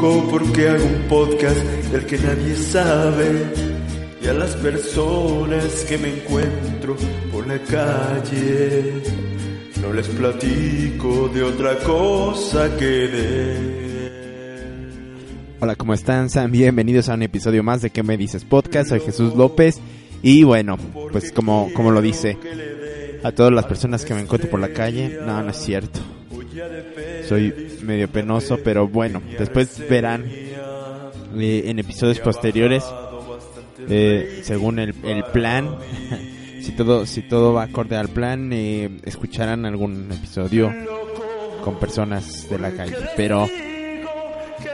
[0.00, 1.60] loco porque hago un podcast
[1.92, 3.52] del que nadie sabe.
[4.22, 6.96] Y a las personas que me encuentro
[7.32, 9.02] por la calle,
[9.80, 13.80] no les platico de otra cosa que de.
[15.60, 16.30] Hola, ¿cómo están?
[16.30, 18.44] Sean bienvenidos a un episodio más de ¿Qué me dices?
[18.44, 18.90] Podcast.
[18.90, 19.78] Soy Jesús López.
[20.22, 20.76] Y bueno,
[21.12, 22.36] pues como, como lo dice,
[23.22, 26.00] a todas las personas que me encuentro por la calle, no, no es cierto.
[27.26, 32.84] Soy medio penoso, pero bueno, después verán eh, en episodios posteriores,
[33.88, 35.76] eh, según el, el plan,
[36.60, 40.72] si todo si todo va acorde al plan, eh, escucharán algún episodio
[41.64, 42.96] con personas de la calle.
[43.16, 43.46] Pero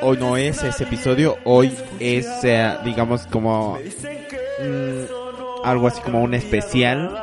[0.02, 6.34] hoy no es ese episodio, hoy es, eh, digamos, como mm, algo así como un
[6.34, 7.22] especial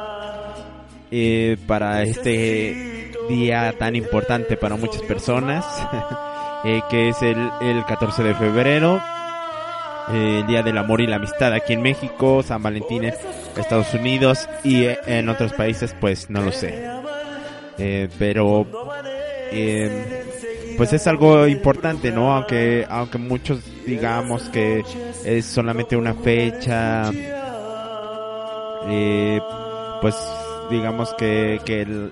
[1.68, 2.93] para este
[3.28, 5.66] día tan importante para muchas personas,
[6.64, 9.02] eh, que es el, el 14 de febrero,
[10.10, 13.14] eh, el Día del Amor y la Amistad aquí en México, San Valentín en
[13.56, 16.90] Estados Unidos y eh, en otros países pues no lo sé.
[18.20, 18.68] Pero
[19.52, 20.26] eh,
[20.78, 22.34] pues es algo importante, ¿no?
[22.34, 24.84] Aunque aunque muchos digamos que
[25.26, 27.12] es solamente una fecha,
[30.02, 30.16] pues
[30.70, 32.12] digamos que, que el,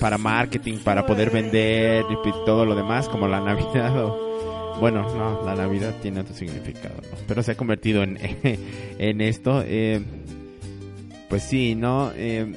[0.00, 5.44] para marketing, para poder vender y todo lo demás, como la Navidad o, bueno, no,
[5.44, 7.18] la Navidad tiene otro significado, ¿no?
[7.26, 8.18] Pero se ha convertido en,
[8.98, 9.62] en esto.
[9.66, 10.02] Eh,
[11.28, 12.12] pues sí, ¿no?
[12.16, 12.52] Eh,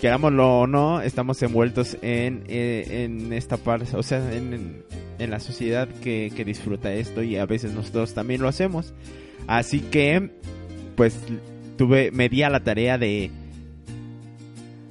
[0.00, 4.82] querámoslo o no, estamos envueltos en, eh, en esta parte, o sea, en,
[5.18, 8.94] en la sociedad que, que disfruta esto y a veces nosotros también lo hacemos.
[9.46, 10.30] Así que,
[10.96, 11.18] pues,
[11.76, 13.30] tuve, me di a la tarea de,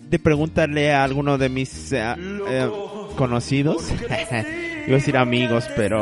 [0.10, 2.16] de preguntarle a alguno de mis eh,
[2.50, 2.70] eh,
[3.18, 6.02] conocidos, iba a decir amigos, pero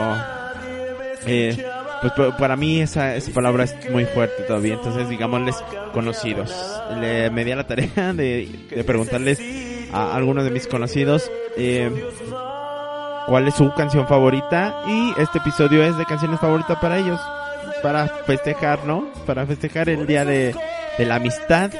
[1.25, 1.65] eh,
[2.01, 5.55] pues pa- para mí esa, esa palabra es muy fuerte todavía, entonces digámosles
[5.93, 6.53] conocidos.
[6.99, 9.39] Le, me di a la tarea de, de preguntarles
[9.93, 11.89] a algunos de mis conocidos eh,
[13.27, 17.21] cuál es su canción favorita y este episodio es de canciones favoritas para ellos,
[17.81, 19.07] para festejar, ¿no?
[19.25, 20.53] Para festejar el día de,
[20.97, 21.71] de la amistad,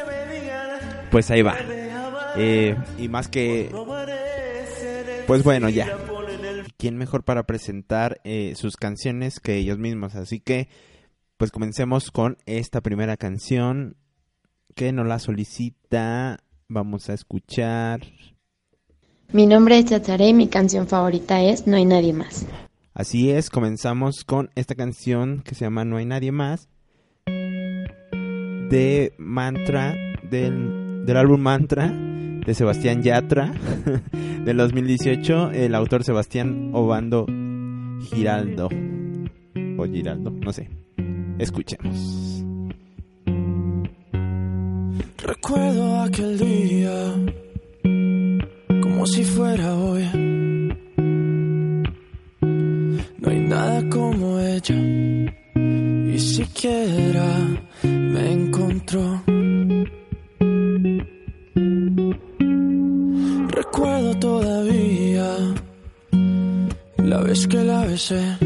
[1.12, 1.56] pues ahí va.
[2.36, 3.70] Eh, y más que...
[5.28, 5.98] Pues bueno, ya.
[6.78, 10.16] ¿Quién mejor para presentar eh, sus canciones que ellos mismos?
[10.16, 10.68] Así que,
[11.38, 13.96] pues comencemos con esta primera canción
[14.76, 16.40] que nos la solicita.
[16.68, 18.02] Vamos a escuchar.
[19.32, 22.46] Mi nombre es Chacharé y mi canción favorita es No hay nadie más.
[22.94, 26.70] Así es, comenzamos con esta canción que se llama No hay nadie más.
[27.26, 29.96] De Mantra,
[30.30, 33.54] del, del álbum Mantra, de Sebastián Yatra,
[34.46, 35.52] del 2018.
[35.52, 37.26] El autor Sebastián Obando
[38.10, 38.70] Giraldo.
[39.78, 40.70] O Giraldo, no sé.
[41.40, 42.44] Escuchemos.
[45.26, 47.14] Recuerdo aquel día
[48.82, 50.04] como si fuera hoy.
[52.42, 57.26] No hay nada como ella y siquiera
[57.84, 59.33] me encontró.
[63.50, 65.38] Recuerdo todavía
[66.98, 68.38] la vez que la besé.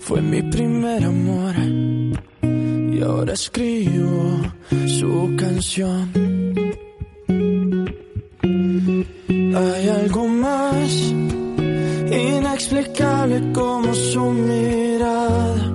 [0.00, 1.54] Fue mi primer amor
[2.42, 4.40] y ahora escribo
[4.86, 6.10] su canción.
[9.54, 11.14] Hay algo más
[12.10, 15.72] inexplicable como su mirada,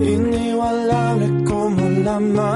[0.00, 2.55] inigualable como la que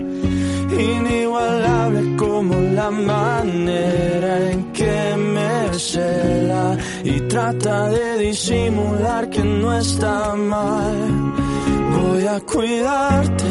[0.79, 10.35] inigualable como la manera en que me cela y trata de disimular que no está
[10.35, 11.33] mal.
[11.97, 13.45] Voy a cuidarte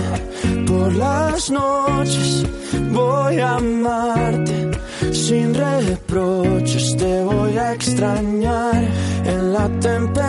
[0.66, 2.46] por las noches,
[2.92, 4.70] voy a amarte
[5.12, 8.82] sin reproches, te voy a extrañar
[9.24, 10.19] en la tempestad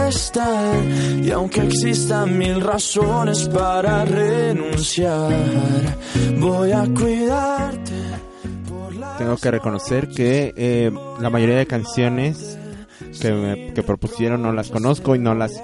[1.24, 5.32] y aunque existan mil razones para renunciar,
[6.38, 7.94] voy a cuidarte.
[9.18, 12.58] Tengo que reconocer que eh, la mayoría de canciones
[13.22, 15.62] que, me- propusieron no las conozco y no las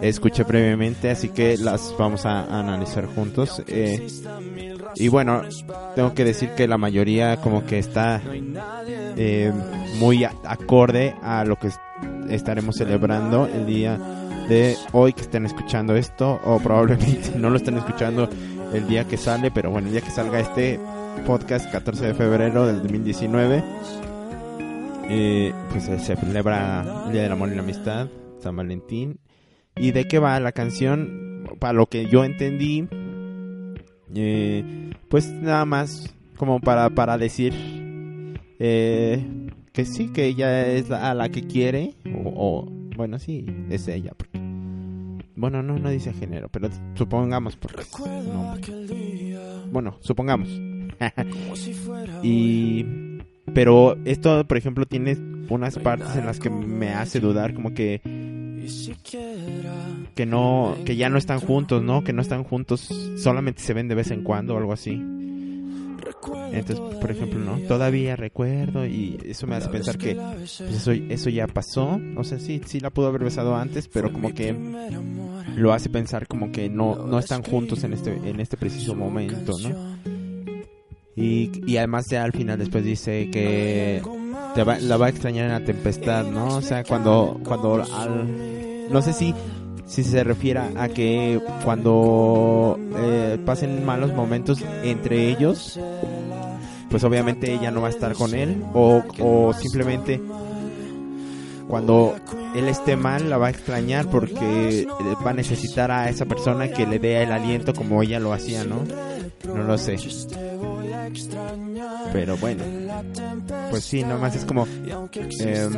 [0.00, 3.62] escuché previamente, así que las vamos a, analizar juntos.
[3.66, 4.06] Eh,
[4.94, 5.42] y bueno,
[5.96, 8.22] tengo que decir que la mayoría como que está
[9.16, 9.52] eh,
[9.98, 11.68] muy acorde a lo que
[12.28, 13.98] estaremos celebrando el día
[14.48, 18.28] de hoy que estén escuchando esto o probablemente no lo estén escuchando
[18.72, 20.78] el día que sale, pero bueno, el día que salga este
[21.26, 23.62] podcast 14 de febrero del 2019
[25.10, 28.08] eh, pues se celebra el Día del Amor y la Amistad,
[28.40, 29.18] San Valentín.
[29.74, 31.48] ¿Y de qué va la canción?
[31.58, 32.86] Para lo que yo entendí,
[34.14, 37.54] eh, pues nada más como para, para decir
[38.58, 39.24] eh,
[39.78, 42.66] que sí, que ella es la, a la que quiere, o, o,
[42.96, 44.10] bueno, sí, es ella.
[44.16, 44.40] porque-
[45.36, 49.36] bueno, no, no dice género, pero supongamos, porque es un hombre.
[49.70, 50.48] bueno, supongamos.
[52.24, 52.84] y
[53.54, 55.16] pero esto, por ejemplo, tiene
[55.48, 58.00] unas partes en las que me hace dudar como que
[60.16, 62.02] que no que ya no están juntos, ¿no?
[62.02, 62.80] Que no están juntos,
[63.16, 65.00] solamente se ven de vez en cuando o algo así.
[66.52, 67.58] Entonces, por ejemplo, ¿no?
[67.66, 72.00] Todavía recuerdo y eso me hace pensar que pues, eso, eso ya pasó.
[72.16, 74.52] O sea, sí, sí la pudo haber besado antes, pero como que
[75.56, 79.52] lo hace pensar como que no, no están juntos en este, en este preciso momento,
[79.62, 79.98] ¿no?
[81.16, 84.00] Y, y además ya al final después dice que
[84.54, 86.56] te va- la va a extrañar en la tempestad, ¿no?
[86.58, 89.34] O sea, cuando, cuando al- no sé si,
[89.84, 95.78] si se refiere a que cuando eh, pasen malos momentos entre ellos,
[96.90, 100.20] pues obviamente ella no va a estar con él, o, o simplemente
[101.68, 102.16] cuando
[102.54, 104.86] él esté mal la va a extrañar porque
[105.24, 108.64] va a necesitar a esa persona que le dé el aliento como ella lo hacía,
[108.64, 108.84] ¿no?
[109.44, 109.96] No lo sé.
[112.12, 112.64] Pero bueno,
[113.70, 115.68] pues sí, nomás es como, eh,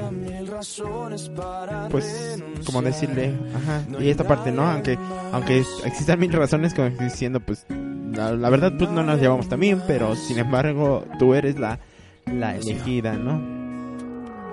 [1.91, 4.99] pues, como decirle, ajá, y esta parte no, aunque,
[5.33, 7.67] aunque existan mil razones, como diciendo, pues,
[8.11, 11.81] la, la verdad, pues no nos llevamos tan bien, pero sin embargo, tú eres la,
[12.27, 13.61] la elegida, ¿no?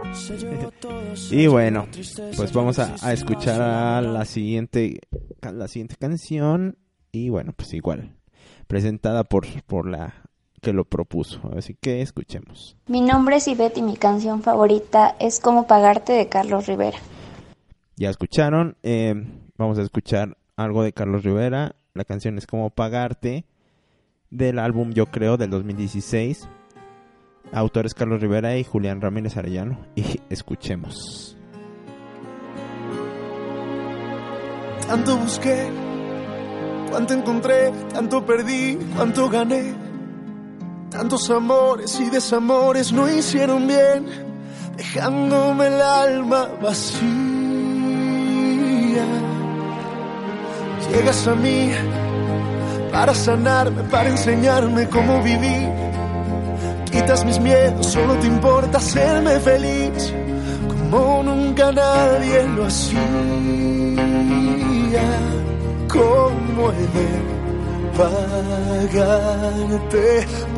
[1.32, 1.88] y bueno,
[2.36, 5.00] pues vamos a, a escuchar a la siguiente,
[5.42, 6.78] a la siguiente canción,
[7.12, 8.16] y bueno, pues igual,
[8.68, 10.14] presentada por, por la
[10.62, 12.78] que lo propuso, así que escuchemos.
[12.88, 16.98] Mi nombre es Ivette y mi canción favorita es Cómo pagarte de Carlos Rivera.
[17.96, 19.16] Ya escucharon, eh,
[19.58, 21.76] vamos a escuchar algo de Carlos Rivera.
[21.98, 23.44] La canción es Como Pagarte,
[24.30, 26.48] del álbum Yo Creo del 2016.
[27.52, 29.80] Autores Carlos Rivera y Julián Ramírez Arellano.
[29.96, 31.36] Y escuchemos.
[34.88, 35.70] Tanto busqué,
[36.92, 39.74] cuánto encontré, tanto perdí, cuánto gané.
[40.92, 44.06] Tantos amores y desamores no hicieron bien,
[44.78, 47.37] dejándome el alma vacía.
[50.92, 51.72] Llegas a mí
[52.92, 55.70] para sanarme, para enseñarme cómo vivir.
[56.92, 60.14] Quitas mis miedos, solo te importa hacerme feliz,
[60.68, 63.00] como nunca nadie lo hacía.
[65.90, 67.08] ¿Cómo he de
[67.98, 70.06] pagarte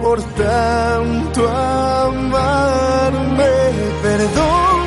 [0.01, 3.50] por tanto amarme?
[4.01, 4.79] Perdón,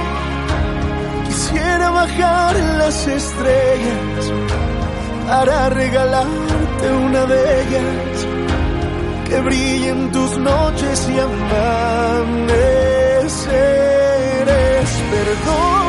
[1.26, 4.32] quisiera bajar las estrellas
[5.32, 8.16] para regalarte una de ellas
[9.26, 12.62] que brillen tus noches y amaneceres.
[15.14, 15.86] Perdón,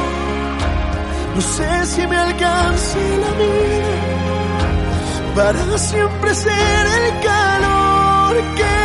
[1.35, 3.95] no sé si me alcance la vida
[5.35, 8.77] para siempre ser el calor que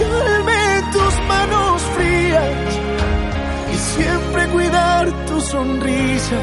[0.00, 2.70] calme tus manos frías
[3.74, 6.38] y siempre cuidar tu sonrisa.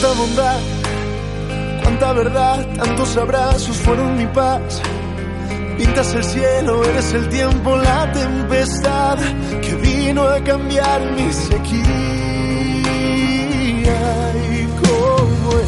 [0.00, 0.60] Tanta bondad,
[1.82, 4.80] cuánta verdad, tantos abrazos fueron mi paz.
[5.76, 9.18] Pintas el cielo, eres el tiempo, la tempestad
[9.60, 11.82] que vino a cambiar mi sequía.
[14.52, 15.66] Y cómo he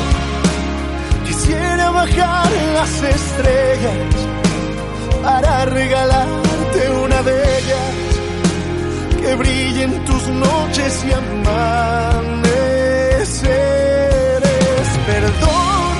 [1.27, 4.38] quisiera bajar las estrellas
[5.29, 7.95] para regalarte una de ellas
[9.21, 12.49] que brillen tus noches y amaneceres.
[15.07, 15.97] Perdón,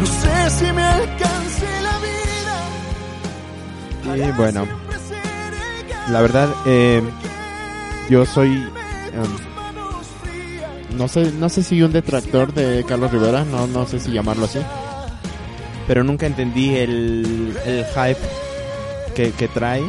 [0.00, 1.96] no sé si me alcance la
[4.16, 4.26] vida.
[4.26, 4.66] Y bueno,
[6.08, 7.02] la verdad, eh,
[8.08, 8.48] yo soy...
[9.12, 9.32] em,
[10.96, 14.46] no sé, no sé si un detractor de Carlos Rivera, no, no sé si llamarlo
[14.46, 14.60] así.
[15.88, 18.20] Pero nunca entendí el, el hype
[19.16, 19.82] que, que trae.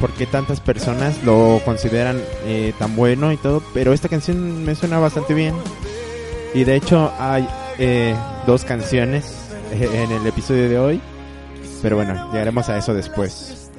[0.00, 3.62] Por qué tantas personas lo consideran eh, tan bueno y todo.
[3.72, 5.54] Pero esta canción me suena bastante bien.
[6.52, 7.48] Y de hecho hay
[7.78, 8.14] eh,
[8.46, 9.32] dos canciones
[9.72, 11.00] eh, en el episodio de hoy.
[11.80, 13.70] Pero bueno, llegaremos a eso después.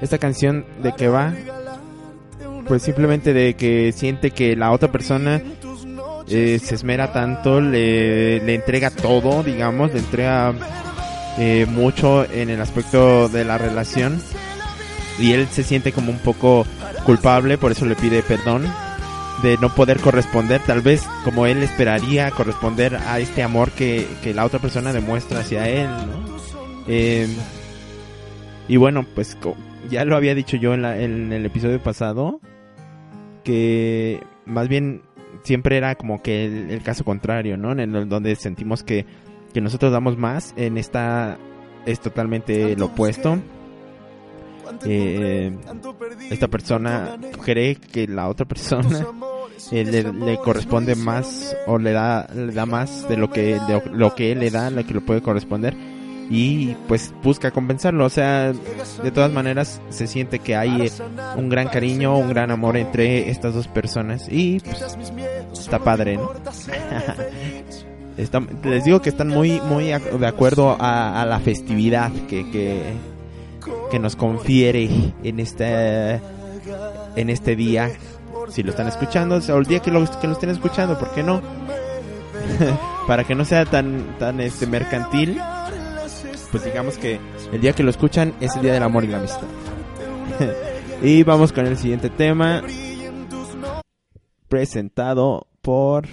[0.00, 1.34] Esta canción de que va,
[2.66, 5.42] pues simplemente de que siente que la otra persona
[6.28, 10.52] eh, se esmera tanto, le, le entrega todo, digamos, le entrega
[11.38, 14.20] eh, mucho en el aspecto de la relación
[15.18, 16.66] y él se siente como un poco
[17.04, 18.64] culpable, por eso le pide perdón
[19.42, 24.32] de no poder corresponder, tal vez como él esperaría corresponder a este amor que, que
[24.34, 26.38] la otra persona demuestra hacia él, ¿no?
[26.86, 27.26] Eh,
[28.68, 29.36] y bueno, pues
[29.90, 32.40] ya lo había dicho yo en, la- en el episodio pasado,
[33.44, 35.02] que más bien
[35.42, 37.72] siempre era como que el, el caso contrario, ¿no?
[37.72, 39.06] En el donde sentimos que,
[39.52, 41.38] que nosotros damos más, en esta
[41.86, 43.38] es totalmente lo opuesto.
[44.84, 45.54] Eh,
[46.30, 49.06] esta persona cree que la otra persona
[49.72, 53.82] eh, le, le corresponde más o le da le da más de lo que de
[53.92, 55.76] lo que él le da, lo que le puede corresponder
[56.30, 58.52] y pues busca compensarlo, o sea,
[59.02, 60.92] de todas maneras se siente que hay eh,
[61.36, 64.82] un gran cariño, un gran amor entre estas dos personas y pues,
[65.60, 66.30] está padre, ¿no?
[68.16, 72.82] Está- les digo que están muy muy de acuerdo a, a la festividad que, que
[73.90, 74.88] que nos confiere
[75.22, 76.20] en este
[77.16, 77.90] en este día
[78.50, 81.22] si lo están escuchando o el día que lo, que lo estén escuchando ¿por qué
[81.22, 81.40] no?
[83.06, 85.40] para que no sea tan tan este mercantil
[86.52, 87.18] pues digamos que
[87.50, 89.48] el día que lo escuchan es el día del amor y la amistad
[91.02, 92.62] y vamos con el siguiente tema
[94.48, 96.06] presentado por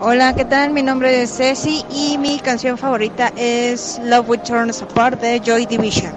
[0.00, 0.72] Hola, ¿qué tal?
[0.72, 5.40] Mi nombre es Ceci y mi canción favorita es Love Will Turn Us Apart de
[5.40, 6.12] Joy Division.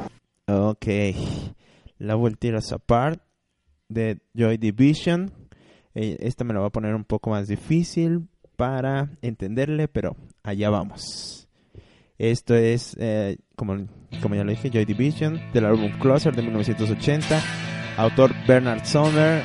[0.48, 0.86] Ok.
[1.98, 3.22] La Will Tear Us Apart
[3.88, 5.32] de Joy Division.
[5.96, 10.70] Eh, esta me la voy a poner un poco más difícil para entenderle, pero allá
[10.70, 11.41] vamos.
[12.22, 13.88] Esto es, eh, como,
[14.22, 17.42] como ya lo dije, Joy Division del álbum Closer de 1980.
[17.98, 19.44] Autor Bernard Sommer,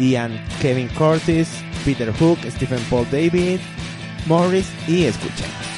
[0.00, 3.60] Ian Kevin Curtis, Peter Hook, Stephen Paul David,
[4.26, 5.71] Morris y escuchen.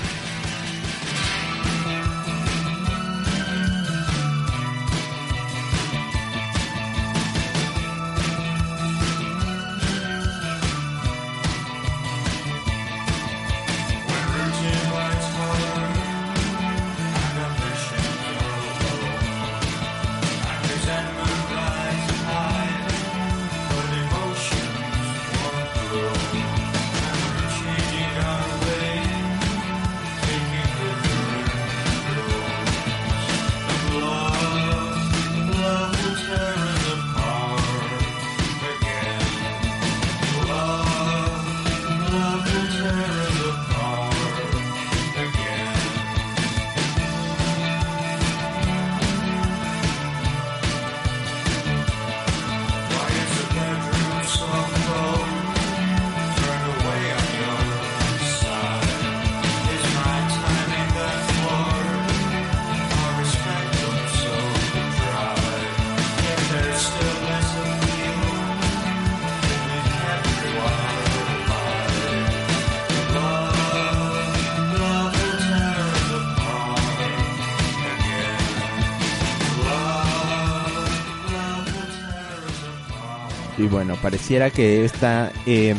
[84.04, 85.74] Pareciera que esta eh,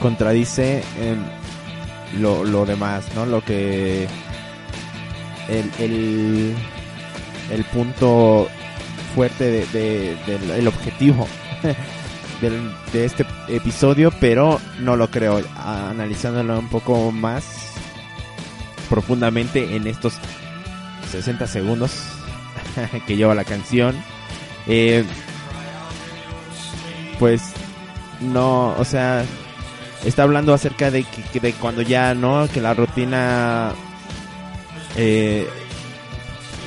[0.00, 1.18] contradice em,
[2.22, 3.26] lo, lo demás, ¿no?
[3.26, 4.06] Lo que...
[5.48, 6.54] El, el,
[7.50, 8.48] el punto
[9.14, 11.26] fuerte de, de- del el objetivo
[12.40, 15.42] del- de este episodio, pero no lo creo.
[15.64, 17.44] Analizándolo un poco más
[18.88, 20.14] profundamente en estos
[21.10, 21.92] 60 segundos
[23.06, 23.96] que lleva la canción.
[24.68, 25.04] Eh,
[27.18, 27.42] pues
[28.20, 29.24] no, o sea,
[30.04, 33.72] está hablando acerca de que, de cuando ya no, que la rutina
[34.96, 35.46] eh,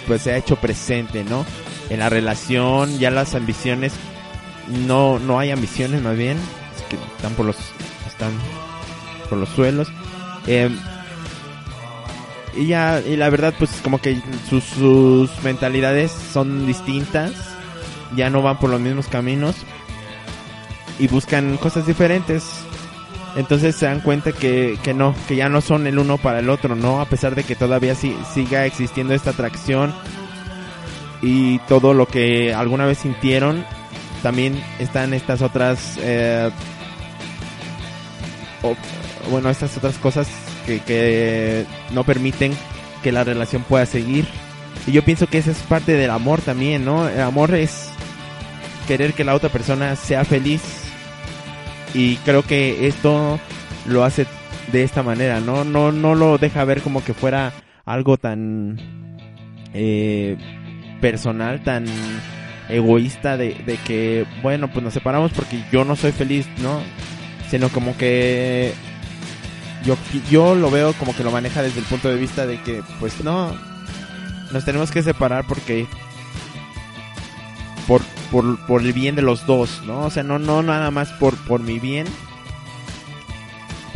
[0.08, 1.46] pues se ha hecho presente, ¿no?
[1.90, 3.94] En la relación, ya las ambiciones,
[4.68, 6.38] no, no hay ambiciones más bien,
[6.90, 7.58] que están por los,
[8.08, 8.32] están
[9.30, 9.88] por los suelos.
[10.48, 10.70] Eh,
[12.56, 17.32] y ya, y la verdad, pues como que sus, sus mentalidades son distintas,
[18.16, 19.56] ya no van por los mismos caminos
[21.00, 22.44] y buscan cosas diferentes.
[23.36, 26.50] Entonces se dan cuenta que, que no, que ya no son el uno para el
[26.50, 27.00] otro, ¿no?
[27.00, 29.94] A pesar de que todavía si, siga existiendo esta atracción
[31.22, 33.66] y todo lo que alguna vez sintieron,
[34.24, 36.50] también están estas otras, eh,
[39.30, 40.28] bueno, estas otras cosas
[40.66, 42.54] que, que no permiten
[43.04, 44.28] que la relación pueda seguir.
[44.88, 47.08] Y yo pienso que esa es parte del amor también, ¿no?
[47.08, 47.90] El amor es
[48.88, 50.79] querer que la otra persona sea feliz.
[51.94, 53.40] Y creo que esto
[53.86, 54.26] lo hace
[54.72, 55.64] de esta manera, ¿no?
[55.64, 57.54] No, no lo deja ver como que fuera
[57.86, 58.78] algo tan
[59.74, 60.38] eh,
[61.02, 61.86] personal, tan
[62.70, 66.82] egoísta de, de que, bueno, pues nos separamos porque yo no soy feliz, ¿no?
[67.50, 68.74] Sino como que
[69.84, 69.98] yo,
[70.30, 73.24] yo lo veo como que lo maneja desde el punto de vista de que, pues
[73.24, 73.56] no,
[74.52, 75.88] nos tenemos que separar porque
[77.90, 80.02] por, por, por el bien de los dos, ¿no?
[80.06, 82.06] O sea, no, no nada más por, por mi bien,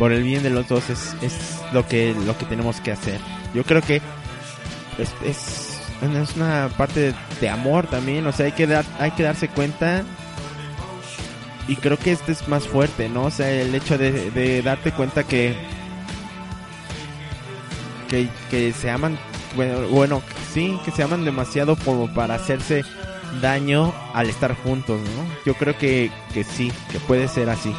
[0.00, 3.20] por el bien de los dos es, es lo que lo que tenemos que hacer.
[3.54, 4.02] Yo creo que
[4.98, 9.22] es, es, es una parte de, amor también, o sea, hay que dar, hay que
[9.22, 10.02] darse cuenta
[11.68, 13.26] y creo que este es más fuerte, ¿no?
[13.26, 15.54] O sea, el hecho de, de darte cuenta que,
[18.10, 19.16] que que se aman,
[19.54, 22.84] bueno, bueno, sí, que se aman demasiado como para hacerse
[23.40, 25.34] daño al estar juntos, ¿no?
[25.44, 27.72] Yo creo que, que sí, que puede ser así.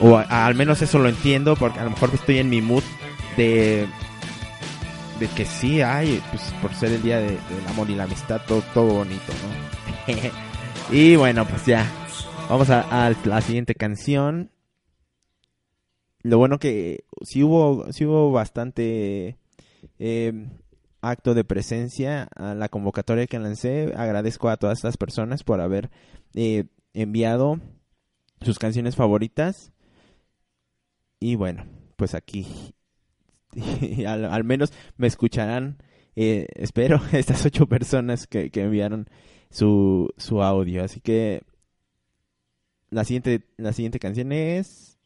[0.00, 2.82] O al menos eso lo entiendo, porque a lo mejor estoy en mi mood
[3.36, 3.86] de
[5.22, 8.40] de que sí hay, pues por ser el día de, del amor y la amistad,
[8.44, 9.32] todo, todo bonito,
[10.08, 10.14] ¿no?
[10.96, 11.88] y bueno, pues ya,
[12.48, 14.50] vamos a, a, la siguiente canción.
[16.22, 19.38] Lo bueno que sí hubo, sí hubo bastante
[20.00, 20.48] eh,
[21.02, 23.92] acto de presencia a la convocatoria que lancé.
[23.96, 25.90] Agradezco a todas las personas por haber
[26.34, 27.60] eh, enviado
[28.40, 29.72] sus canciones favoritas.
[31.20, 32.46] Y bueno, pues aquí
[34.06, 35.82] al, menos me escucharán,
[36.16, 39.08] eh, espero, estas ocho personas que, que enviaron
[39.50, 40.84] su, su audio.
[40.84, 41.42] Así que
[42.90, 44.98] la siguiente, la siguiente canción es...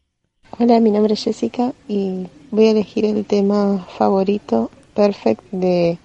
[0.59, 5.99] Hola, mi nombre es Jessica y voy a elegir el tema favorito, Perfect, de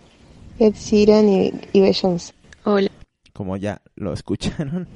[0.60, 2.34] Ed Sheeran y, y Beyoncé.
[2.66, 2.92] Hola.
[3.32, 4.88] Como ya lo escucharon,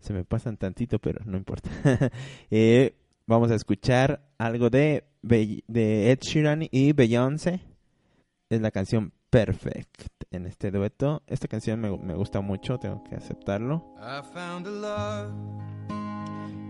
[0.00, 1.70] se me pasan tantito, pero no importa.
[2.50, 7.60] eh, vamos a escuchar algo de, Be de Ed Sheeran y Beyoncé.
[8.50, 11.22] Es la canción Perfect en este dueto.
[11.28, 13.94] Esta canción me, me gusta mucho, tengo que aceptarlo.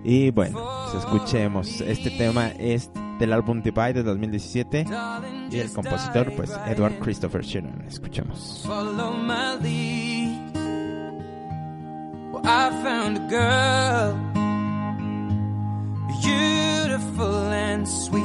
[0.09, 1.81] Y bueno, pues escuchemos.
[1.81, 2.89] Este tema es
[3.19, 4.87] del álbum Divide de 2017
[5.51, 7.83] y el compositor, pues, Edward Christopher Sheeran.
[7.89, 8.65] Escuchemos.
[12.33, 14.15] Well, I found a girl,
[16.23, 18.23] beautiful and sweet.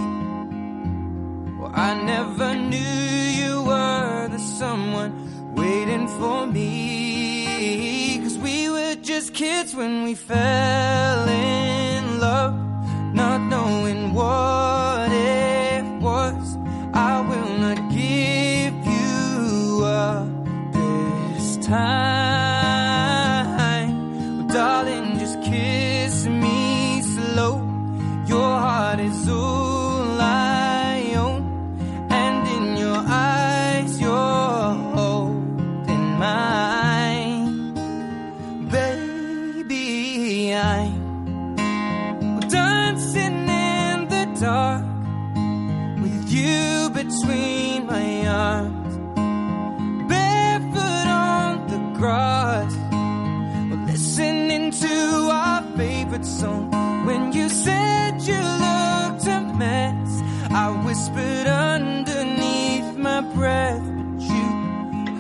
[1.58, 8.20] Well, I never knew you were the someone waiting for me.
[8.22, 11.71] Cause we were just kids when we fell in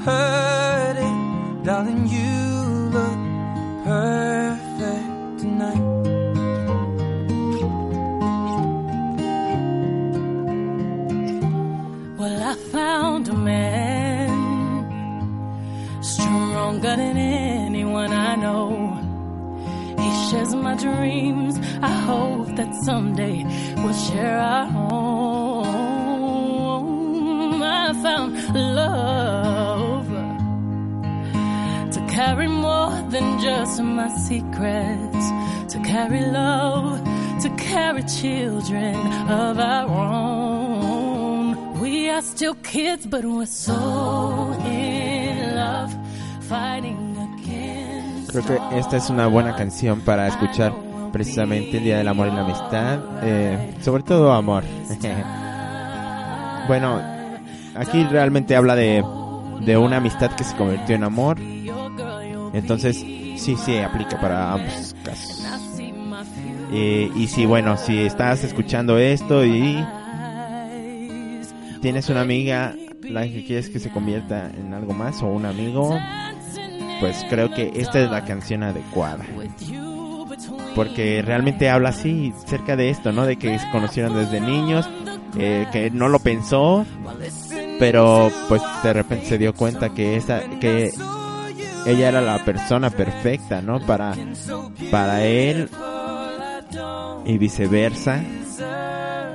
[0.06, 0.31] her
[38.04, 38.96] children
[39.30, 41.80] of our own.
[41.80, 45.94] We are still kids, but we're so in love,
[46.48, 48.32] fighting against.
[48.32, 50.74] Creo que esta es una buena canción para escuchar
[51.12, 53.00] precisamente el Día del Amor y la Amistad.
[53.24, 54.64] eh, sobre todo amor.
[56.68, 57.02] bueno,
[57.76, 59.04] aquí realmente habla de,
[59.62, 61.38] de una amistad que se convirtió en amor.
[62.54, 65.41] Entonces, sí, sí, aplica para ambos casos.
[66.72, 69.84] Eh, y si, bueno, si estás escuchando esto y
[71.82, 76.00] tienes una amiga la que quieres que se convierta en algo más o un amigo,
[77.02, 79.26] pues creo que esta es la canción adecuada.
[80.76, 83.26] Porque realmente habla así cerca de esto, ¿no?
[83.26, 84.88] De que se conocieron desde niños,
[85.38, 86.86] eh, que no lo pensó,
[87.80, 90.92] pero pues de repente se dio cuenta que esa, que
[91.86, 93.86] ella era la persona perfecta, ¿no?
[93.86, 94.16] Para,
[94.90, 95.70] para él
[97.26, 98.24] y viceversa.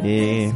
[0.02, 0.52] Eh,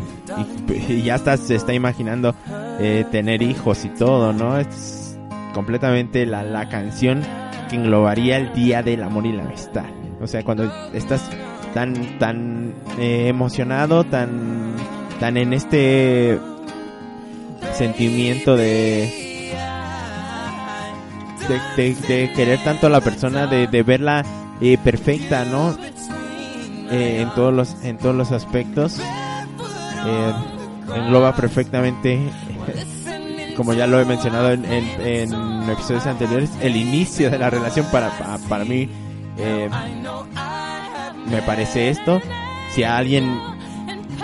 [0.89, 2.35] y, ya está, se está imaginando
[2.79, 4.59] eh, tener hijos y todo, ¿no?
[4.59, 5.19] Es
[5.55, 7.23] completamente la, la canción
[7.69, 9.87] que englobaría el día del amor y la amistad.
[10.21, 11.31] O sea, cuando estás
[11.73, 14.75] tan, tan eh, emocionado, tan,
[15.19, 16.39] tan en este
[17.73, 19.55] sentimiento de,
[21.79, 24.25] de querer tanto a la persona, de, de verla
[24.61, 25.75] eh, perfecta, ¿no?
[26.91, 29.01] Eh, en todos los, en todos los aspectos.
[30.07, 30.33] Eh,
[30.97, 32.19] engloba perfectamente,
[33.57, 38.11] como ya lo he mencionado en, en, episodios anteriores, el inicio de la relación para,
[38.19, 38.89] para, para mí
[39.39, 39.69] eh,
[41.31, 42.21] me parece esto.
[42.75, 43.39] Si alguien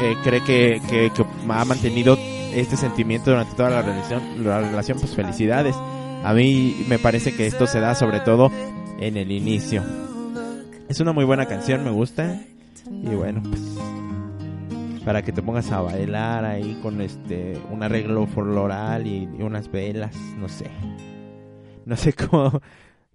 [0.00, 2.18] eh, cree que, que, que ha mantenido
[2.52, 5.76] este sentimiento durante toda la relación, la relación, pues felicidades.
[6.24, 8.50] A mí me parece que esto se da sobre todo
[8.98, 9.82] en el inicio.
[10.88, 12.40] Es una muy buena canción, me gusta.
[12.90, 13.60] Y bueno, pues
[15.04, 19.70] para que te pongas a bailar ahí con este un arreglo floral y, y unas
[19.70, 20.70] velas, no sé.
[21.84, 22.60] No sé cómo,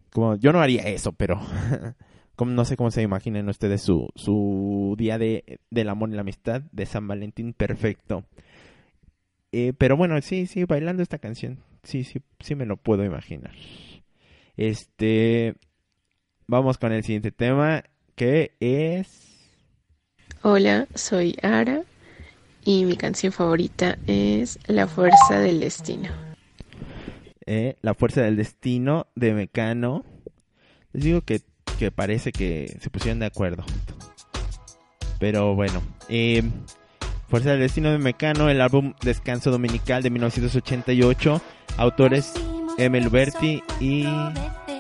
[0.10, 1.40] cómo yo no haría eso, pero
[2.36, 6.22] como, no sé cómo se imaginen ustedes su, su día de, del amor y la
[6.22, 8.24] amistad de San Valentín perfecto.
[9.52, 13.52] Eh, pero bueno, sí, sí, bailando esta canción, sí, sí, sí me lo puedo imaginar.
[14.56, 15.56] Este,
[16.48, 17.84] vamos con el siguiente tema,
[18.16, 19.31] que es...
[20.44, 21.84] Hola, soy Ara
[22.66, 26.10] y mi canción favorita es La Fuerza del Destino.
[27.46, 30.04] eh, La Fuerza del Destino de Mecano.
[30.94, 31.42] Les digo que,
[31.78, 33.64] que parece que se pusieron de acuerdo.
[35.20, 36.42] Pero bueno, eh,
[37.30, 41.42] Fuerza del Destino de Mecano, el álbum Descanso Dominical de 1988,
[41.78, 42.34] autores
[42.80, 44.06] Emel Berti y,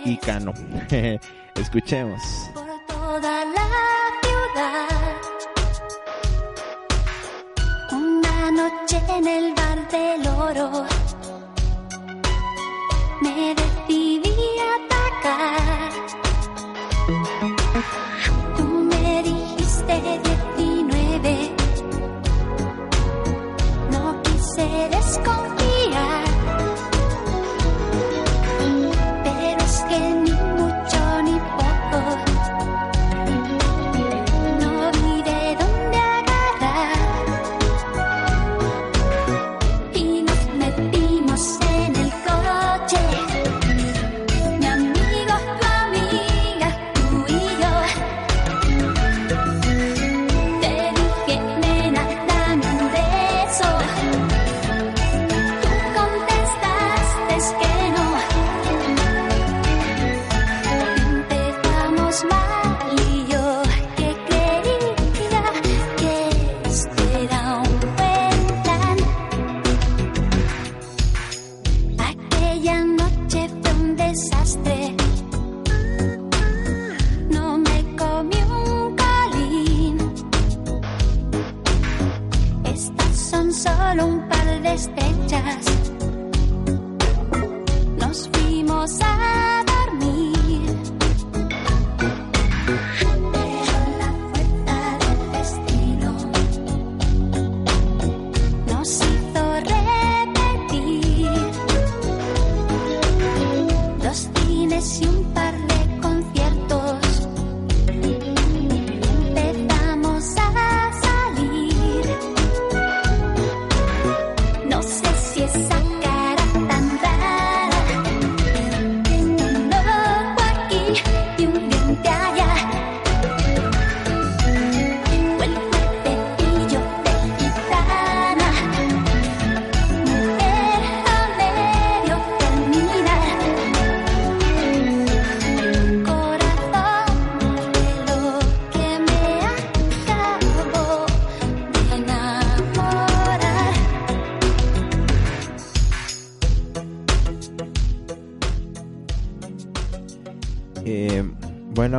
[0.05, 0.53] y Cano.
[1.55, 2.19] Escuchemos.
[10.53, 10.90] Del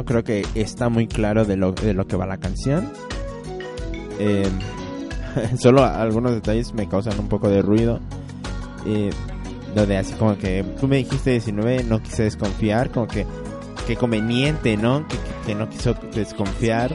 [0.04, 2.90] creo que está muy claro de lo, de lo que va la canción.
[4.18, 4.48] Eh,
[5.58, 8.00] solo algunos detalles me causan un poco de ruido.
[8.86, 9.10] Eh,
[9.98, 13.26] así como que tú me dijiste 19, no quise desconfiar, como que
[13.86, 15.06] qué conveniente, ¿no?
[15.46, 16.92] Que, no quiso desconfiar.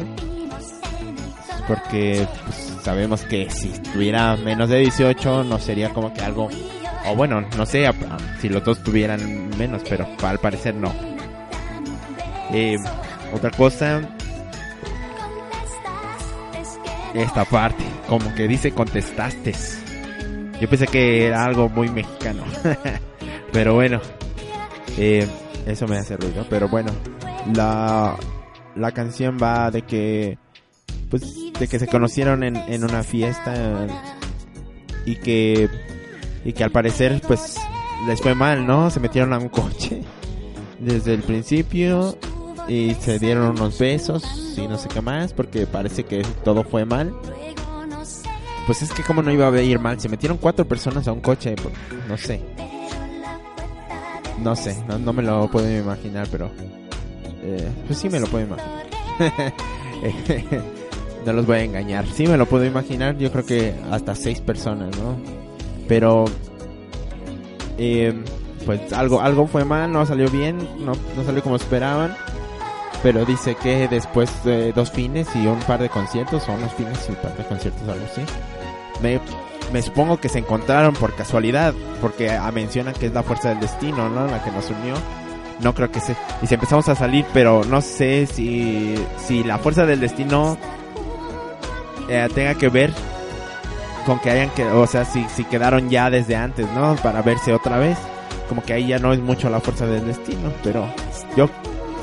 [1.67, 6.49] Porque pues, sabemos que si tuviera menos de 18 no sería como que algo...
[7.09, 7.89] O bueno, no sé
[8.41, 10.93] si los dos tuvieran menos, pero al parecer no.
[12.51, 12.77] Eh,
[13.33, 14.01] otra cosa,
[17.13, 19.53] esta parte, como que dice contestaste.
[20.59, 22.43] Yo pensé que era algo muy mexicano.
[23.51, 23.99] pero bueno,
[24.97, 25.27] eh,
[25.65, 26.45] eso me hace ruido.
[26.49, 26.91] Pero bueno,
[27.53, 28.15] la,
[28.75, 30.37] la canción va de que,
[31.09, 33.87] pues, de que se conocieron en, en una fiesta
[35.05, 35.69] y que,
[36.43, 37.55] y que al parecer, pues,
[38.07, 38.89] les fue mal, ¿no?
[38.89, 40.01] Se metieron a un coche
[40.79, 42.17] desde el principio
[42.67, 44.23] y se dieron unos besos
[44.57, 47.13] y no sé qué más porque parece que todo fue mal.
[48.65, 51.21] Pues es que como no iba a ir mal, se metieron cuatro personas a un
[51.21, 51.73] coche, pues,
[52.07, 52.41] no sé.
[54.43, 56.51] No sé, no, no me lo puedo imaginar, pero...
[57.43, 58.85] eh, pues sí me lo puedo imaginar.
[61.25, 62.05] no los voy a engañar.
[62.07, 65.17] Sí me lo puedo imaginar, yo creo que hasta seis personas, ¿no?
[65.87, 66.25] Pero...
[67.77, 68.13] eh,
[68.65, 72.15] pues algo, algo fue mal, no salió bien, no, no salió como esperaban.
[73.03, 77.05] Pero dice que después de dos fines y un par de conciertos, o unos fines
[77.07, 78.21] y un par de conciertos, algo así.
[79.01, 79.19] Me,
[79.71, 83.59] me supongo que se encontraron por casualidad, porque ah, mencionan que es la fuerza del
[83.59, 84.25] destino, ¿no?
[84.27, 84.95] La que nos unió.
[85.59, 86.15] No creo que se...
[86.41, 90.57] Y si empezamos a salir, pero no sé si, si la fuerza del destino
[92.09, 92.93] eh, tenga que ver
[94.05, 94.63] con que hayan que...
[94.65, 96.95] O sea, si, si quedaron ya desde antes, ¿no?
[96.97, 97.97] Para verse otra vez.
[98.49, 100.87] Como que ahí ya no es mucho la fuerza del destino, pero
[101.35, 101.49] yo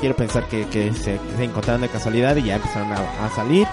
[0.05, 3.65] quiero pensar que, se, encontraron de casualidad y ya empezaron a, a salir.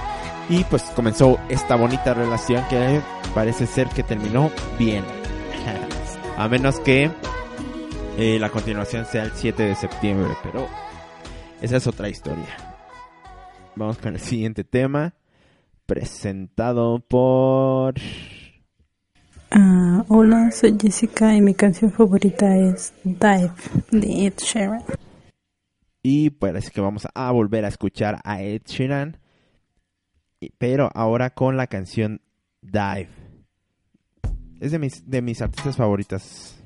[0.48, 3.02] Y pues comenzó esta bonita relación que
[3.34, 5.04] parece ser que terminó bien.
[6.38, 7.10] a menos que
[8.16, 10.66] eh, la continuación sea el 7 de septiembre, pero
[11.60, 12.48] esa es otra historia.
[13.76, 15.12] Vamos con el siguiente tema,
[15.84, 17.96] presentado por...
[19.50, 23.52] Ah, hola, soy Jessica y mi canción favorita es Dive
[23.90, 24.82] de Ed Sheeran.
[26.02, 29.18] Y parece que vamos a volver a escuchar a Ed Sheeran.
[30.58, 32.20] Pero ahora con la canción
[32.60, 33.08] Dive.
[34.60, 36.58] Es de mis, de mis artistas favoritas.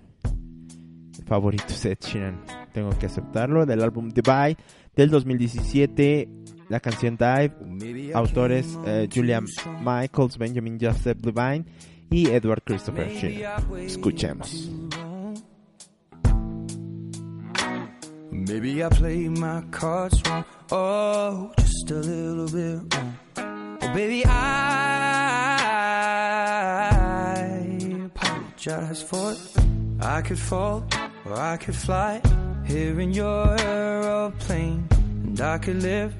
[1.26, 2.44] Favoritos Ed Sheeran.
[2.72, 3.66] Tengo que aceptarlo.
[3.66, 4.56] Del álbum Divide
[4.94, 6.28] del 2017.
[6.70, 8.12] La canción Dive.
[8.14, 9.42] Autores eh, Julia
[9.80, 11.64] Michaels, Benjamin Joseph Levine
[12.10, 13.62] y Edward Christopher Sheeran.
[13.80, 14.85] Escuchemos.
[18.36, 20.44] Maybe I played my cards wrong.
[20.70, 23.16] Oh, just a little bit wrong.
[23.82, 24.36] Oh, baby, I
[28.04, 29.38] apologize for it.
[30.00, 30.84] I could fall
[31.24, 32.20] or I could fly
[32.66, 34.86] here in your aeroplane.
[35.24, 36.14] And I could live,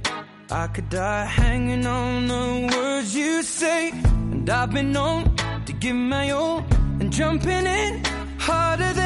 [0.50, 3.90] I could die hanging on the words you say.
[4.32, 6.64] And I've been known to give my all
[7.00, 8.02] and jumping in
[8.38, 9.05] harder than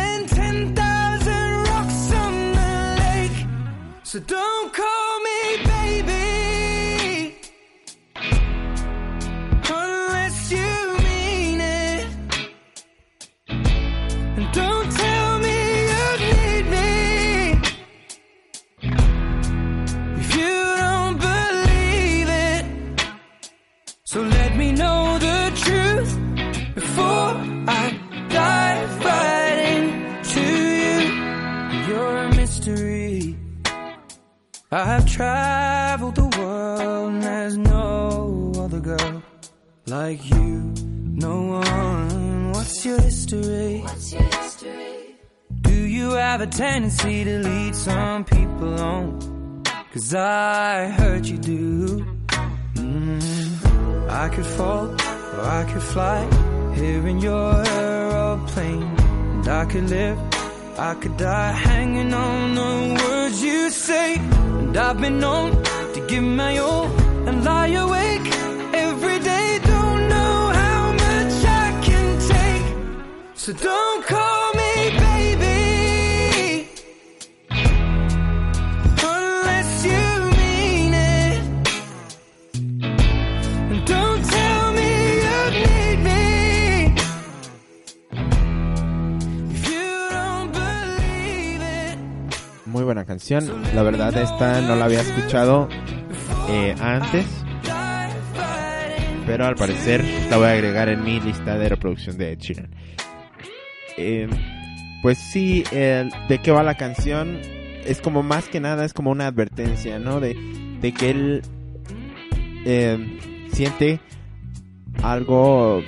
[4.11, 5.00] So don't call
[34.73, 39.21] I've traveled the world and there's no other girl
[39.87, 40.73] like you.
[41.27, 42.53] No one.
[42.53, 43.81] What's your history?
[43.81, 45.17] What's your history?
[45.63, 49.63] Do you have a tendency to lead some people on?
[49.93, 52.07] Cause I heard you do.
[52.75, 54.09] Mm.
[54.09, 58.85] I could fall or I could fly here in your aeroplane.
[58.85, 60.19] And I could live,
[60.81, 64.15] I could die hanging on the words you say.
[64.15, 65.63] And I've been known
[65.93, 66.87] to give my all
[67.29, 68.27] and lie awake
[68.73, 69.61] every day.
[69.63, 72.67] Don't know how much I can take.
[73.35, 74.20] So don't call
[92.91, 93.49] buena canción.
[93.73, 95.69] La verdad, esta no la había escuchado
[96.49, 97.25] eh, antes.
[99.25, 102.71] Pero al parecer la voy a agregar en mi lista de reproducción de Sheeran.
[103.97, 104.29] Eh,
[105.03, 107.39] pues sí, ¿de qué va la canción?
[107.87, 110.19] Es como más que nada, es como una advertencia, ¿no?
[110.19, 110.35] De,
[110.81, 111.43] de que él
[112.65, 113.19] eh,
[113.53, 114.01] siente
[115.05, 115.81] algo,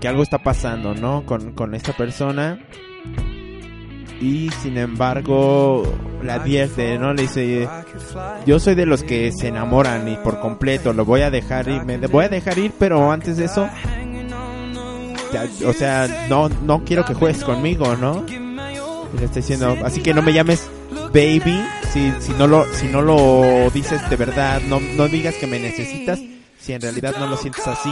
[0.00, 1.26] que algo está pasando, ¿no?
[1.26, 2.60] Con, con esta persona.
[4.20, 5.82] Y sin embargo,
[6.22, 7.12] le advierte, ¿no?
[7.12, 7.68] Le dice,
[8.46, 11.84] yo soy de los que se enamoran y por completo lo voy a dejar ir,
[11.84, 13.68] me voy a dejar ir, pero antes de eso,
[15.66, 18.24] o sea, no, no quiero que juegues conmigo, ¿no?
[18.26, 20.70] Le está diciendo, así que no me llames
[21.12, 25.46] baby si, si no lo, si no lo dices de verdad, no, no digas que
[25.46, 26.20] me necesitas
[26.58, 27.90] si en realidad no lo sientes así.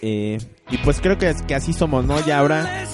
[0.00, 0.38] Eh,
[0.70, 2.18] y pues creo que, que así somos, ¿no?
[2.24, 2.84] Ya ahora,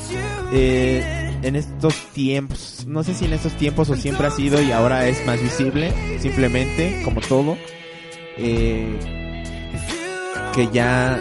[0.52, 4.72] eh, en estos tiempos, no sé si en estos tiempos o siempre ha sido y
[4.72, 7.56] ahora es más visible, simplemente, como todo,
[8.36, 8.98] eh,
[10.54, 11.20] que ya,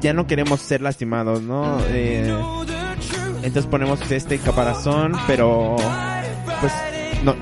[0.00, 1.78] ya no queremos ser lastimados, ¿no?
[1.88, 2.32] Eh,
[3.42, 5.76] entonces ponemos este caparazón, pero,
[6.60, 6.72] pues,
[7.24, 7.34] no,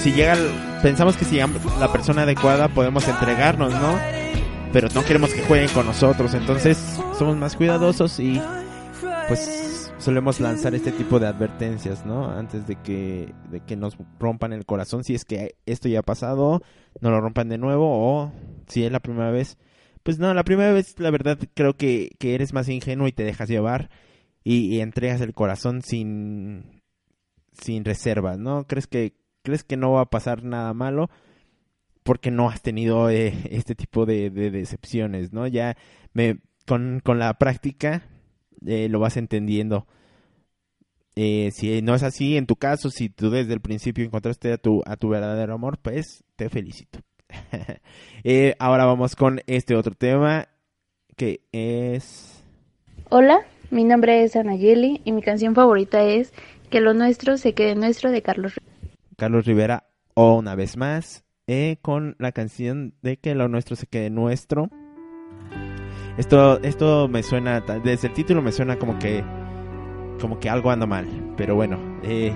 [0.00, 0.36] si llega,
[0.82, 3.98] pensamos que si llega la persona adecuada podemos entregarnos, ¿no?
[4.72, 6.78] Pero no queremos que jueguen con nosotros, entonces
[7.18, 8.40] somos más cuidadosos y
[9.28, 12.30] pues solemos lanzar este tipo de advertencias, ¿no?
[12.30, 16.02] Antes de que, de que nos rompan el corazón, si es que esto ya ha
[16.02, 16.62] pasado,
[17.00, 18.32] no lo rompan de nuevo o
[18.66, 19.58] si es la primera vez,
[20.02, 23.24] pues no, la primera vez la verdad creo que, que eres más ingenuo y te
[23.24, 23.90] dejas llevar
[24.44, 26.82] y, entregas el corazón sin,
[27.52, 28.64] sin reservas, ¿no?
[28.66, 31.10] ¿Crees que, crees que no va a pasar nada malo?
[32.04, 35.48] porque no has tenido eh, este tipo de, de decepciones, ¿no?
[35.48, 35.76] Ya
[36.12, 38.04] me, con, con la práctica
[38.64, 39.86] eh, lo vas entendiendo.
[41.14, 44.58] Eh, si no es así, en tu caso, si tú desde el principio encontraste a
[44.58, 47.00] tu, a tu verdadero amor, pues te felicito.
[48.28, 50.48] Eh, ahora vamos con este otro tema
[51.16, 52.42] que es...
[53.08, 56.32] Hola, mi nombre es Anayeli y mi canción favorita es
[56.68, 58.96] Que lo nuestro se quede nuestro de Carlos Rivera.
[59.16, 63.86] Carlos Rivera o una vez más eh, con la canción de que lo nuestro se
[63.86, 64.70] quede nuestro.
[66.18, 69.22] Esto, esto me suena, desde el título me suena como que,
[70.20, 72.32] como que algo anda mal, pero bueno, eh,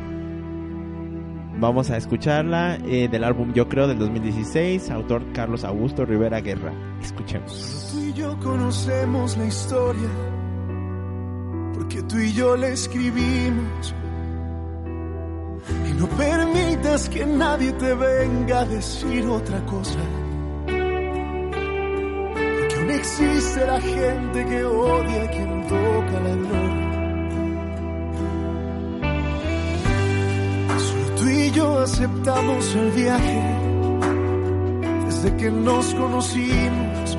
[1.59, 6.73] vamos a escucharla eh, del álbum Yo creo del 2016, autor Carlos Augusto Rivera Guerra.
[7.03, 7.91] Escuchemos.
[7.93, 10.09] Tú y yo conocemos la historia,
[11.75, 13.95] porque tú y yo la escribimos.
[15.89, 19.99] Y no permitas que nadie te venga a decir otra cosa.
[22.81, 26.91] Aún existe la gente que odia a quien toca la gloria.
[30.79, 33.43] Solo tú y yo aceptamos el viaje
[35.07, 37.19] desde que nos conocimos.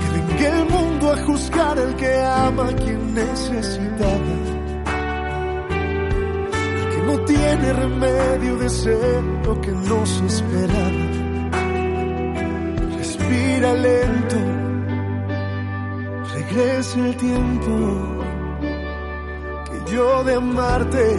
[0.00, 4.34] Que venga el mundo a juzgar al que ama a quien necesitaba.
[6.80, 11.23] El que no tiene remedio de ser lo que nos esperaba.
[13.26, 14.36] Respira lento,
[16.34, 17.70] regresa el tiempo
[19.64, 21.16] que yo de amarte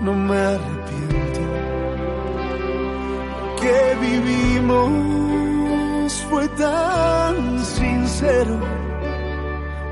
[0.00, 1.40] no me arrepiento
[3.60, 4.92] que vivimos
[6.30, 8.58] fue tan sincero.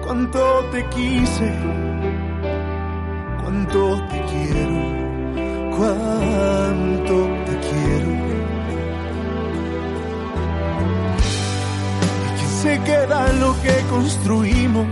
[0.03, 1.53] Cuánto te quise,
[3.43, 7.39] cuánto te quiero, cuánto
[12.62, 14.86] se queda lo que construimos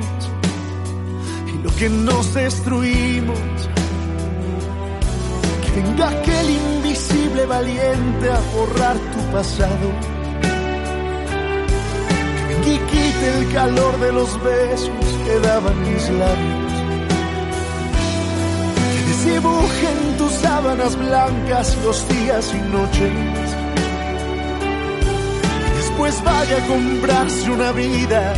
[1.52, 3.38] y lo que nos destruimos.
[5.62, 9.88] Que venga aquel invisible valiente a borrar tu pasado.
[12.64, 16.72] Que quite el calor de los besos que daban mis labios.
[18.94, 23.47] Que desdibuje en tus sábanas blancas los días y noches
[25.98, 28.34] pues vaya a comprarse una vida.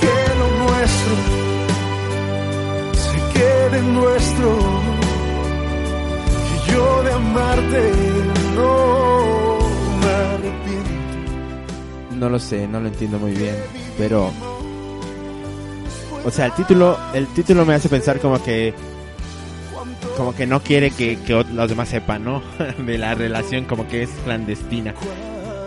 [0.00, 1.14] Que lo nuestro
[2.94, 4.58] se quede nuestro,
[6.46, 7.92] que yo de amarte
[8.54, 9.58] no
[10.00, 12.14] me arrepiento.
[12.16, 13.56] No lo sé, no lo entiendo muy bien,
[13.98, 14.30] pero...
[16.22, 18.74] O sea, el título, el título me hace pensar como que
[20.16, 21.18] como que no quiere que,
[21.52, 22.42] los demás sepan, ¿no?
[22.78, 24.94] De la relación como que es clandestina.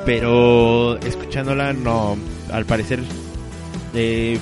[0.05, 2.17] Pero escuchándola no
[2.51, 2.99] al parecer
[3.93, 4.37] eh,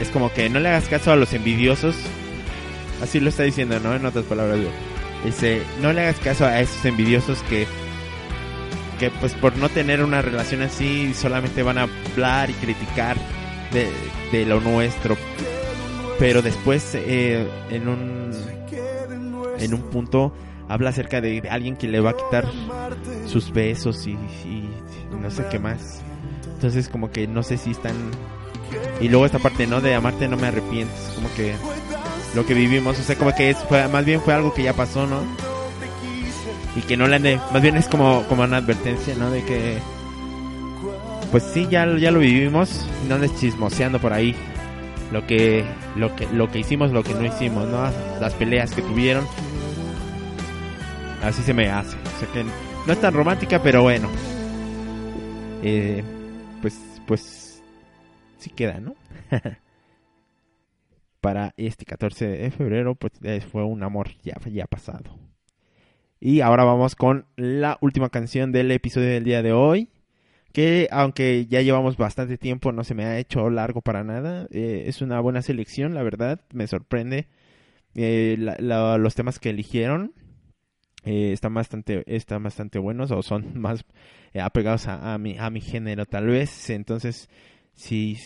[0.00, 1.96] es como que no le hagas caso a los envidiosos.
[3.02, 3.94] Así lo está diciendo, ¿no?
[3.94, 4.58] En otras palabras.
[5.24, 7.66] Dice, no le hagas caso a esos envidiosos que
[8.98, 13.16] que pues por no tener una relación así solamente van a hablar y criticar
[13.72, 13.88] de,
[14.30, 15.16] de lo nuestro
[16.18, 18.30] pero después eh, en un
[19.60, 20.32] en un punto
[20.68, 22.46] habla acerca de alguien que le va a quitar
[23.26, 24.68] sus besos y, y
[25.20, 26.02] no sé qué más.
[26.54, 27.94] Entonces como que no sé si están
[29.00, 31.54] y luego esta parte no de amarte no me arrepientes como que
[32.34, 34.74] lo que vivimos o sea como que es, fue, más bien fue algo que ya
[34.74, 35.22] pasó no
[36.76, 39.78] y que no le ande más bien es como como una advertencia no de que
[41.30, 44.34] pues sí ya ya lo vivimos no andes chismoseando por ahí
[45.12, 45.64] lo que
[45.96, 47.90] lo que lo que hicimos lo que no hicimos no
[48.20, 49.26] las peleas que tuvieron
[51.22, 54.08] así se me hace o sea que no es tan romántica pero bueno
[55.62, 56.02] eh,
[56.62, 57.62] pues pues
[58.38, 58.94] sí queda no
[61.20, 65.18] para este 14 de febrero pues eh, fue un amor ya ya pasado
[66.20, 69.88] y ahora vamos con la última canción del episodio del día de hoy.
[70.52, 74.46] Que aunque ya llevamos bastante tiempo, no se me ha hecho largo para nada.
[74.50, 76.42] Eh, es una buena selección, la verdad.
[76.52, 77.26] Me sorprende
[77.94, 80.12] eh, la- los temas que eligieron.
[81.04, 83.84] Eh, están bastante están bastante buenos o son más
[84.32, 87.28] eh, apegados a, a mi a mi género tal vez entonces
[87.74, 88.16] sí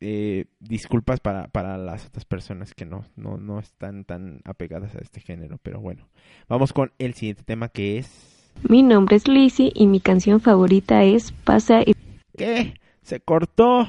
[0.00, 4.98] eh, disculpas para, para las otras personas que no, no, no están tan apegadas a
[4.98, 6.08] este género pero bueno
[6.48, 8.32] vamos con el siguiente tema que es
[8.68, 11.94] Mi nombre es Lizzie y mi canción favorita es Pasa y...
[12.36, 12.74] ¿Qué?
[13.02, 13.88] Se cortó.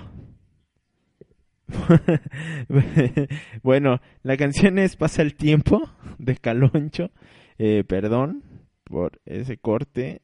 [3.64, 5.90] bueno, la canción es Pasa el tiempo
[6.20, 7.10] de Caloncho.
[7.58, 8.44] Eh, perdón
[8.84, 10.22] por ese corte.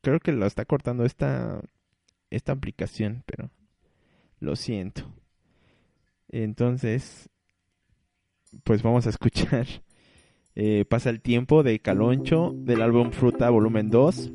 [0.00, 1.60] Creo que lo está cortando esta
[2.30, 3.50] esta aplicación, pero
[4.40, 5.02] lo siento.
[6.28, 7.28] Entonces,
[8.64, 9.66] pues vamos a escuchar
[10.54, 14.32] eh, Pasa el tiempo de Caloncho del álbum Fruta volumen 2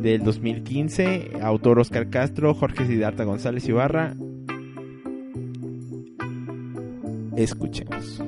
[0.00, 4.14] del 2015, autor Oscar Castro, Jorge Sidarta González Ibarra.
[7.36, 8.22] Escuchemos.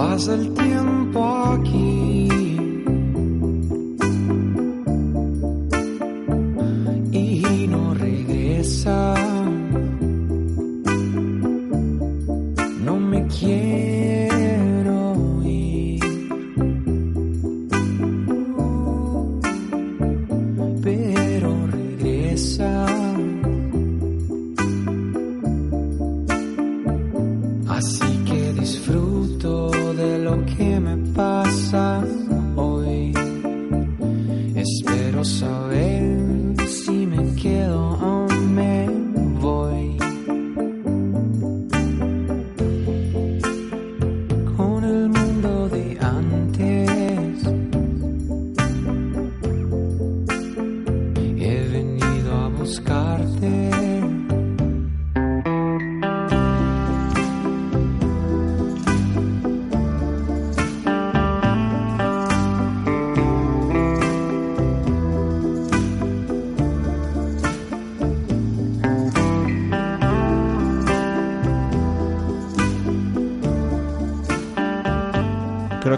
[0.00, 1.22] Pasa el tiempo
[1.52, 2.39] aquí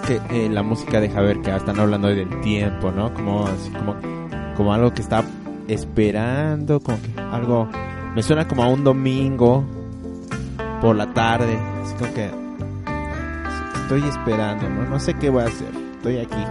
[0.02, 3.12] que eh, la música deja ver que están hablando del tiempo, ¿no?
[3.14, 3.94] Como así como
[4.56, 5.24] como algo que está
[5.68, 7.68] esperando, como que algo
[8.14, 9.64] me suena como a un domingo
[10.80, 12.30] por la tarde, así como que
[13.82, 14.88] estoy esperando, ¿no?
[14.88, 15.70] No sé qué voy a hacer.
[15.96, 16.44] Estoy aquí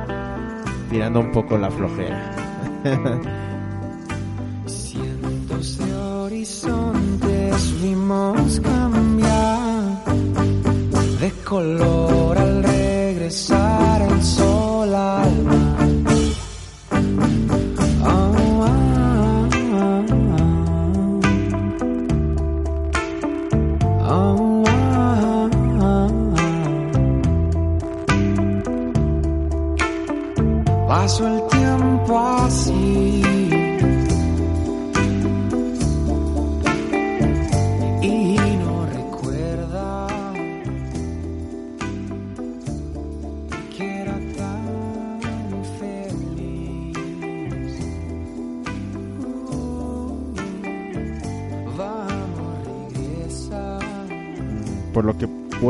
[0.90, 2.32] tirando un poco la flojera.
[4.66, 10.06] Cientos de horizontes vimos cambiar
[11.20, 12.31] de color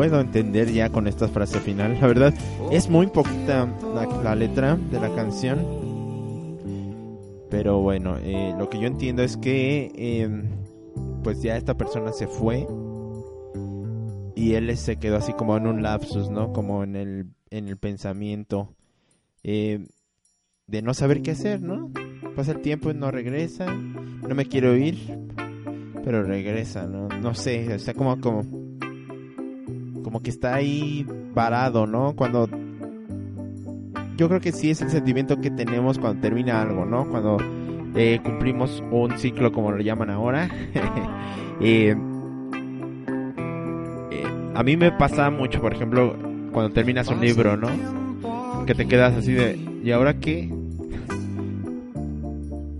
[0.01, 1.95] puedo entender ya con esta frase final.
[2.01, 2.33] La verdad,
[2.71, 3.69] es muy poquita
[4.23, 5.59] la, letra de la canción.
[7.51, 10.27] Pero bueno, eh, lo que yo entiendo es que eh,
[11.21, 12.65] pues ya esta persona se fue
[14.33, 16.51] y él se quedó así como en un lapsus, ¿no?
[16.51, 18.73] Como en el, en el pensamiento
[19.43, 19.85] eh,
[20.65, 21.91] de no saber qué hacer, ¿no?
[22.35, 24.97] Pasa el tiempo y no regresa, no me quiero ir,
[26.03, 27.07] pero regresa, ¿no?
[27.07, 28.60] No sé, está como, como,
[30.11, 32.17] como que está ahí parado, ¿no?
[32.17, 32.49] Cuando
[34.17, 37.07] yo creo que sí es el sentimiento que tenemos cuando termina algo, ¿no?
[37.07, 37.37] Cuando
[37.95, 40.49] eh, cumplimos un ciclo como lo llaman ahora.
[41.63, 41.95] Eh,
[44.09, 44.23] eh,
[44.55, 46.15] a mí me pasa mucho, por ejemplo,
[46.51, 47.67] cuando terminas un libro, ¿no?
[48.65, 50.51] Que te quedas así de, ¿y ahora qué?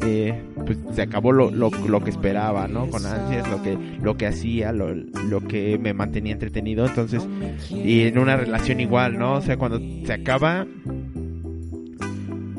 [0.03, 2.89] Eh, pues se acabó lo, lo, lo que esperaba, ¿no?
[2.89, 6.85] Con ansias, lo que, lo que hacía, lo, lo que me mantenía entretenido.
[6.85, 7.27] Entonces,
[7.69, 9.33] y en una relación igual, ¿no?
[9.33, 10.65] O sea, cuando se acaba,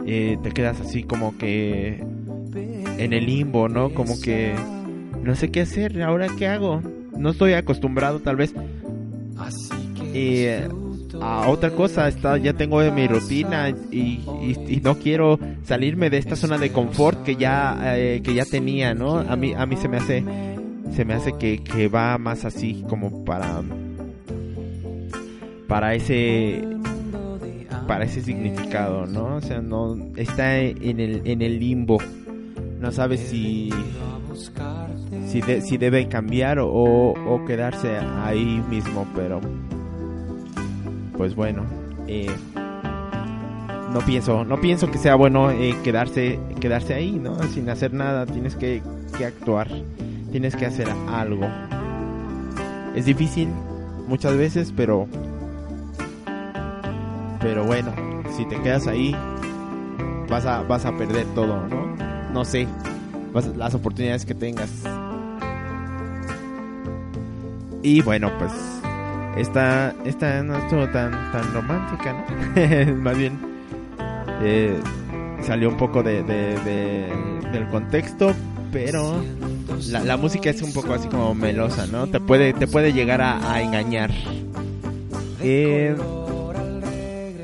[0.06, 2.04] eh, te quedas así como que
[2.98, 3.92] en el limbo, ¿no?
[3.92, 4.54] Como que
[5.22, 6.80] no sé qué hacer, ahora qué hago.
[7.16, 8.54] No estoy acostumbrado tal vez
[10.14, 10.68] eh,
[11.20, 16.18] a otra cosa, está, ya tengo mi rutina y, y- y no quiero salirme de
[16.18, 19.18] esta zona de confort que ya eh, que ya tenía, ¿no?
[19.18, 20.24] A mí a mí se me hace
[20.94, 23.62] se me hace que, que va más así como para
[25.68, 26.62] para ese
[27.86, 29.36] para ese significado, ¿no?
[29.36, 31.98] O sea, no está en el en el limbo.
[32.80, 33.70] No sabe si
[35.28, 39.40] si, de- si debe cambiar o, o quedarse ahí mismo, pero
[41.16, 41.64] pues bueno,
[42.06, 42.30] eh,
[43.92, 47.40] no pienso, no pienso que sea bueno eh, quedarse, quedarse ahí, ¿no?
[47.44, 48.82] Sin hacer nada, tienes que,
[49.16, 49.68] que actuar,
[50.30, 51.46] tienes que hacer algo.
[52.94, 53.48] Es difícil
[54.06, 55.06] muchas veces, pero,
[57.40, 57.92] pero bueno,
[58.36, 59.14] si te quedas ahí,
[60.28, 61.94] vas a, vas a perder todo, ¿no?
[62.32, 62.66] No sé,
[63.56, 64.70] las oportunidades que tengas.
[67.82, 68.81] Y bueno, pues
[69.36, 72.12] esta, esta no estuvo tan, tan romántica,
[72.56, 72.96] ¿no?
[72.96, 73.38] Más bien
[74.42, 74.78] eh,
[75.42, 78.34] salió un poco de, de- de- del contexto,
[78.72, 79.22] pero
[79.90, 82.06] la, la música es un poco así como melosa, ¿no?
[82.06, 84.10] Te puede, te puede llegar a, a engañar.
[85.42, 85.94] Eh,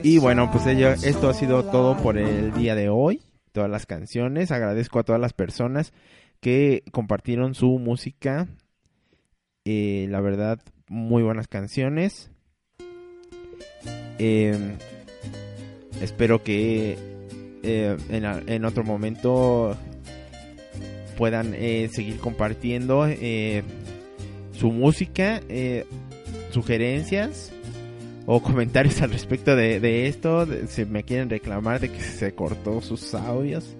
[0.03, 3.21] y bueno, pues ello, esto ha sido todo por el día de hoy.
[3.53, 4.51] Todas las canciones.
[4.53, 5.93] Agradezco a todas las personas
[6.41, 8.47] que compartieron su música.
[9.65, 12.31] Eh, la verdad, muy buenas canciones.
[14.19, 14.57] Eh,
[16.03, 16.99] espero que
[17.63, 19.77] eh, en, otro momento
[21.17, 23.63] puedan eh, seguir compartiendo eh,
[24.53, 25.41] su música,
[26.51, 27.53] sugerencias
[28.27, 30.47] o comentarios al respecto de, esto.
[30.69, 33.77] si me quieren reclamar de que se cortó sus audios,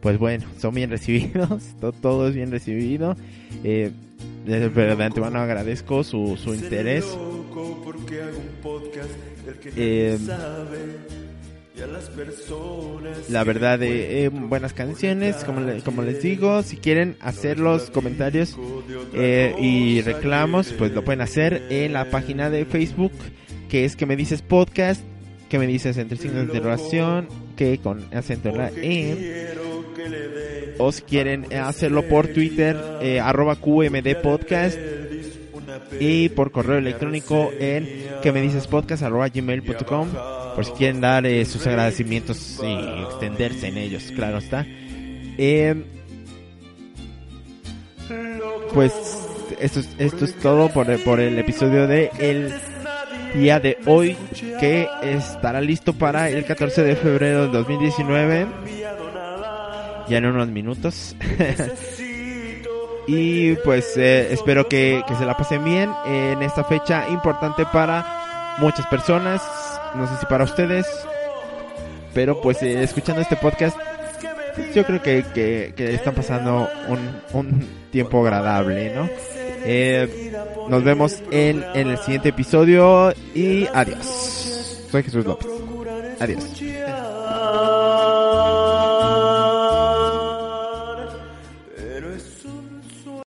[0.00, 3.16] pues bueno, son bien recibidos, to- todo es bien recibido.
[4.74, 7.04] Pero de antemano agradezco su, su interés.
[9.76, 10.18] Eh,
[13.30, 17.90] La verdad, eh, eh, buenas canciones, como, le- como les digo, si quieren hacer los
[17.90, 18.56] comentarios
[19.14, 23.12] eh, y reclamos, pues lo pueden hacer en la página de Facebook,
[23.70, 25.00] que es que me dices podcast,
[25.48, 29.48] que me dices entre signos de interrogación, que con acento en la E.
[30.80, 34.78] O si quieren eh, hacerlo por Twitter, eh, arroba QMD Podcast.
[36.00, 40.08] Y por correo electrónico en que me dices podcast arroba gmail.com.
[40.54, 44.66] Por si quieren dar eh, sus agradecimientos y extenderse en ellos, claro está.
[44.66, 45.84] Eh,
[48.72, 48.92] pues
[49.60, 52.52] esto es, esto es todo por, por el episodio de el
[53.34, 54.16] día de hoy
[54.58, 58.79] que estará listo para el 14 de febrero del 2019
[60.10, 61.16] ya en unos minutos.
[63.06, 68.54] Y pues eh, espero que, que se la pasen bien en esta fecha importante para
[68.58, 69.42] muchas personas
[69.96, 70.86] no sé si para ustedes
[72.14, 73.76] pero pues eh, escuchando este podcast
[74.74, 77.00] yo creo que, que, que están pasando un,
[77.32, 79.08] un tiempo agradable no
[79.62, 80.32] Eh,
[80.68, 84.86] nos vemos en, en el siguiente episodio y adiós.
[84.90, 85.48] Soy Jesús López.
[86.18, 86.44] Adiós